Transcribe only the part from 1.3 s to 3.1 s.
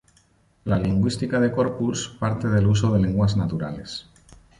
de corpus parte del uso de